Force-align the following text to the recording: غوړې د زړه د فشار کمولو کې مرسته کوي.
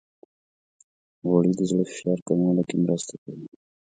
غوړې 1.27 1.51
د 1.59 1.61
زړه 1.69 1.83
د 1.87 1.89
فشار 1.89 2.19
کمولو 2.27 2.61
کې 2.69 2.75
مرسته 2.83 3.13
کوي. 3.23 3.47